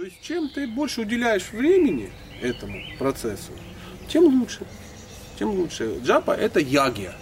[0.00, 2.10] То есть чем ты больше уделяешь времени
[2.40, 3.52] этому процессу,
[4.08, 4.60] тем лучше.
[5.38, 5.98] Тем лучше.
[6.02, 7.12] Джапа это ягия.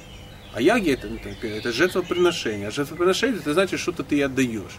[0.55, 2.69] А яги это, это, это жертвоприношение.
[2.69, 4.79] А жертвоприношение это значит, что-то ты отдаешь.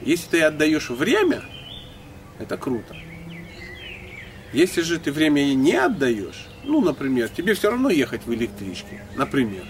[0.00, 1.42] Если ты отдаешь время,
[2.38, 2.96] это круто.
[4.54, 9.66] Если же ты время не отдаешь, ну, например, тебе все равно ехать в электричке, например,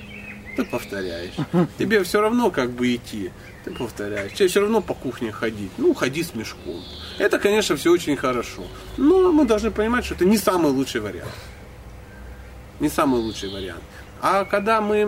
[0.59, 1.35] ты повторяешь.
[1.79, 3.31] Тебе все равно как бы идти,
[3.65, 4.33] ты повторяешь.
[4.33, 6.83] Тебе все равно по кухне ходить, ну, ходи с мешком.
[7.17, 8.65] Это, конечно, все очень хорошо.
[8.97, 11.31] Но мы должны понимать, что это не самый лучший вариант.
[12.81, 13.83] Не самый лучший вариант.
[14.21, 15.05] А когда мы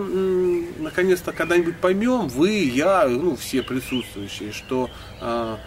[0.79, 4.89] наконец-то когда-нибудь поймем, вы, я, ну, все присутствующие, что
[5.19, 5.57] э,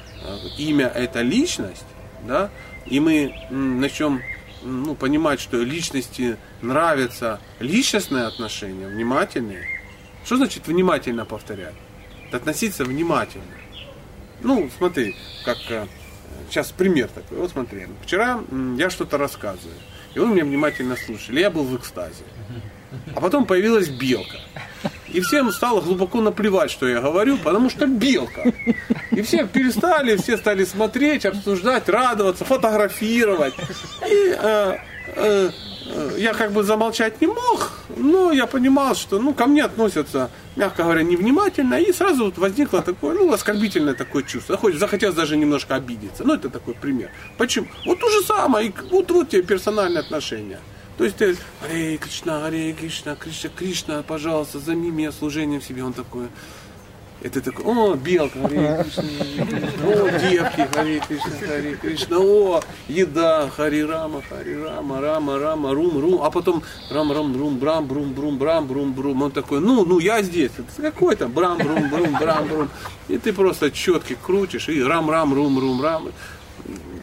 [0.57, 1.85] имя это личность,
[2.27, 2.51] да,
[2.87, 4.23] и мы начнем
[4.63, 9.74] ну, понимать, что личности нравятся личностные отношения, внимательные.
[10.25, 11.75] Что значит внимательно повторять?
[12.33, 13.45] Относиться внимательно.
[14.43, 15.15] Ну, смотри,
[15.45, 15.87] как э,
[16.51, 17.39] сейчас пример такой.
[17.39, 18.41] Вот смотри, вчера
[18.77, 19.77] я что-то рассказываю,
[20.15, 22.25] и он меня внимательно слушали, я был в экстазе.
[23.15, 24.39] А потом появилась белка.
[25.09, 28.53] И всем стало глубоко наплевать, что я говорю, потому что белка.
[29.11, 33.55] И все перестали, все стали смотреть, обсуждать, радоваться, фотографировать.
[34.09, 34.77] И э,
[35.17, 35.51] э,
[36.17, 40.83] я как бы замолчать не мог, но я понимал, что ну, ко мне относятся, мягко
[40.83, 44.57] говоря, невнимательно, и сразу вот возникло такое, ну, оскорбительное такое чувство.
[44.57, 46.25] Хоть захотелось даже немножко обидеться.
[46.25, 47.11] Ну, это такой пример.
[47.39, 47.67] Почему?
[47.87, 50.59] Вот то же самое, вот, вот тебе персональные отношения.
[50.97, 55.83] То есть ты, Аре Кришна, Аре Кришна, Кришна, Кришна, пожалуйста, займи меня служением себе.
[55.83, 56.29] Он такой,
[57.23, 59.03] это такой, о, белка, Харе Кришна,
[59.87, 65.99] о, девки, Харе Кришна, Харе Кришна, о, еда, Хари Рама, Хари Рама, Рама, Рама, Рум,
[65.99, 69.23] Рум, а потом Рам, Рам, Рум, Брам, Брум, Брум, Брам, Брум, Брум.
[69.23, 70.51] Он такой, ну, ну, я здесь.
[70.59, 72.69] Это какой там Брам, Брум, Брум, Брам, Брум.
[73.09, 76.09] И ты просто четки крутишь, и Рам, Рам, Рум, Рум, Рам.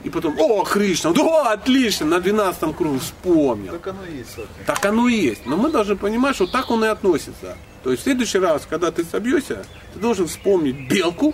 [0.03, 3.71] И потом, о, Кришна, да, отлично, на 12 кругу вспомнил.
[3.71, 4.37] Так оно и есть.
[4.65, 5.45] Так оно и есть.
[5.45, 7.55] Но мы должны понимать, что так он и относится.
[7.83, 11.33] То есть в следующий раз, когда ты собьешься, ты должен вспомнить белку,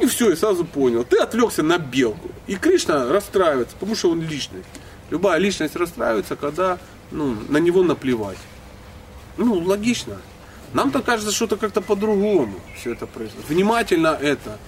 [0.00, 1.04] и все, и сразу понял.
[1.04, 2.30] Ты отвлекся на белку.
[2.46, 4.68] И Кришна расстраивается, потому что он личность.
[5.10, 6.78] Любая личность расстраивается, когда
[7.10, 8.38] ну, на него наплевать.
[9.36, 10.18] Ну, логично.
[10.74, 13.48] Нам-то кажется, что это как-то по-другому все это происходит.
[13.48, 14.58] Внимательно это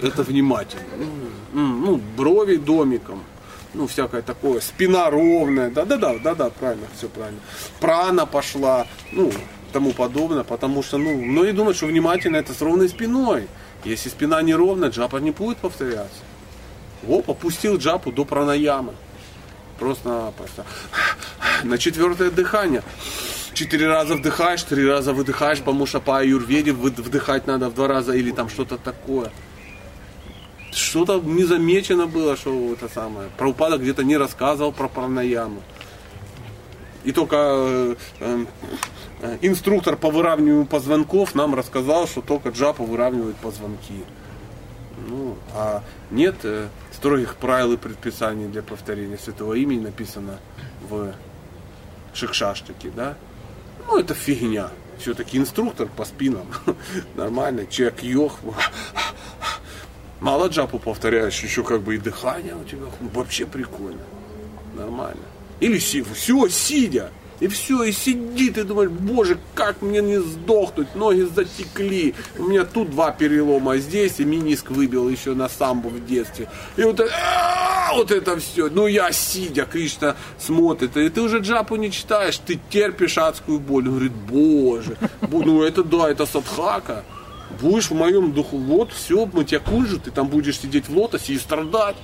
[0.00, 0.84] это внимательно.
[1.52, 3.22] Ну, брови домиком,
[3.74, 7.40] ну, всякое такое, спина ровная, да-да-да, да-да, правильно, все правильно.
[7.80, 9.30] Прана пошла, ну,
[9.72, 13.48] тому подобное, потому что, ну, многие думают, что внимательно это с ровной спиной.
[13.84, 16.20] Если спина не ровная, джапа не будет повторяться.
[17.06, 18.94] О, попустил джапу до пранаямы.
[19.78, 20.64] Просто-напросто.
[21.62, 22.82] На четвертое дыхание.
[23.52, 28.12] Четыре раза вдыхаешь, три раза выдыхаешь, потому что по аюрведе вдыхать надо в два раза
[28.12, 29.30] или там что-то такое
[30.72, 33.28] что-то не замечено было, что это самое.
[33.36, 35.62] Про упадок где-то не рассказывал про пранаяму.
[37.04, 44.04] И только э, э, инструктор по выравниванию позвонков нам рассказал, что только джапа выравнивает позвонки.
[45.06, 50.38] Ну, а нет э, строгих правил и предписаний для повторения святого имени написано
[50.88, 51.14] в
[52.12, 53.16] шикшаштике, да?
[53.86, 54.70] Ну, это фигня.
[54.98, 56.46] Все-таки инструктор по спинам.
[57.14, 57.66] Нормально.
[57.66, 58.40] Человек йох.
[60.20, 64.02] Мало джапу повторяешь, еще как бы и дыхание у тебя вообще прикольно.
[64.74, 65.22] Нормально.
[65.60, 67.10] Или все, все сидя.
[67.40, 72.16] И все, и сидит, и думает, боже, как мне не сдохнуть, ноги затекли.
[72.36, 76.50] У меня тут два перелома, а здесь и миниск выбил еще на самбу в детстве.
[76.76, 77.12] И вот это,
[77.94, 78.68] вот это все.
[78.68, 83.86] Ну я сидя, Кришна смотрит, и ты уже джапу не читаешь, ты терпишь адскую боль.
[83.86, 84.96] Он говорит, боже,
[85.30, 87.04] ну это да, это садхака
[87.60, 91.34] будешь в моем духу, вот, все, мы тебя кульжу, ты там будешь сидеть в лотосе
[91.34, 91.96] и страдать.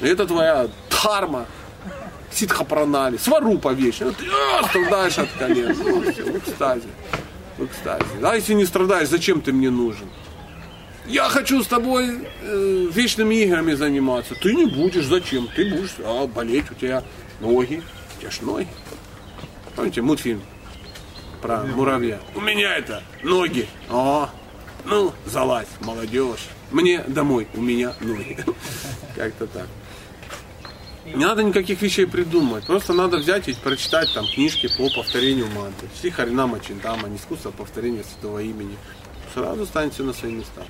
[0.00, 1.46] Это твоя дхарма.
[2.32, 4.12] Ситха пранали, сварупа вечно.
[4.12, 5.76] Ты а, страдаешь от колен.
[5.76, 6.88] Ну, все, в экстазе.
[7.58, 8.04] В экстазе.
[8.22, 10.08] А если не страдаешь, зачем ты мне нужен?
[11.06, 14.36] Я хочу с тобой э, вечными играми заниматься.
[14.36, 15.48] Ты не будешь, зачем?
[15.56, 17.02] Ты будешь а, болеть, у тебя
[17.40, 17.82] ноги.
[18.16, 18.68] У тебя ж ноги.
[19.74, 20.42] Помните мультфильм?
[21.40, 22.20] Про муравья.
[22.34, 23.68] У меня это ноги.
[23.88, 24.28] О,
[24.84, 26.48] ну, залазь, молодежь.
[26.70, 28.38] Мне домой, у меня ноги.
[29.16, 29.66] Как-то так.
[31.04, 32.66] Не надо никаких вещей придумывать.
[32.66, 35.88] Просто надо взять и прочитать там книжки по повторению мантры.
[35.96, 38.76] Чти Харинама Чинтама, не искусство повторения святого имени.
[39.34, 40.62] Сразу станете на свои места.